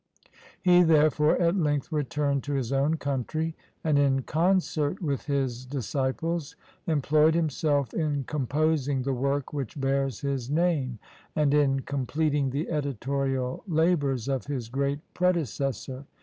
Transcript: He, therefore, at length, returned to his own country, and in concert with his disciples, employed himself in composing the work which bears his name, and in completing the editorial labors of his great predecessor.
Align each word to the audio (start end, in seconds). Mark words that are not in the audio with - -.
He, 0.59 0.81
therefore, 0.81 1.39
at 1.39 1.55
length, 1.55 1.91
returned 1.91 2.43
to 2.45 2.53
his 2.53 2.71
own 2.73 2.97
country, 2.97 3.55
and 3.83 3.99
in 3.99 4.23
concert 4.23 4.99
with 4.99 5.27
his 5.27 5.63
disciples, 5.63 6.55
employed 6.87 7.35
himself 7.35 7.93
in 7.93 8.23
composing 8.23 9.03
the 9.03 9.13
work 9.13 9.53
which 9.53 9.79
bears 9.79 10.21
his 10.21 10.49
name, 10.49 10.97
and 11.35 11.53
in 11.53 11.81
completing 11.81 12.49
the 12.49 12.67
editorial 12.71 13.63
labors 13.67 14.27
of 14.27 14.47
his 14.47 14.69
great 14.69 15.01
predecessor. 15.13 16.05